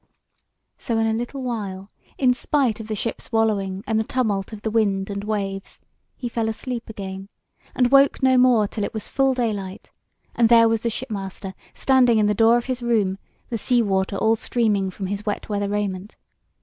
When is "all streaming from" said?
14.17-15.05